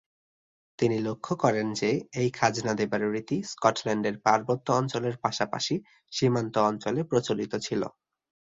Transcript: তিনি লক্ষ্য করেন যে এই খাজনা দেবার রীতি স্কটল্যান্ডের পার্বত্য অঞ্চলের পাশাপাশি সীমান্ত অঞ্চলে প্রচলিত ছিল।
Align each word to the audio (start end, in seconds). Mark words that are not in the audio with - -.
তিনি 0.79 0.97
লক্ষ্য 0.99 1.33
করেন 1.35 1.67
যে 1.73 1.89
এই 2.13 2.29
খাজনা 2.31 2.73
দেবার 2.73 3.01
রীতি 3.13 3.37
স্কটল্যান্ডের 3.51 4.15
পার্বত্য 4.25 4.67
অঞ্চলের 4.71 5.15
পাশাপাশি 5.23 5.75
সীমান্ত 6.11 6.55
অঞ্চলে 6.69 7.01
প্রচলিত 7.03 7.53
ছিল। 7.65 7.81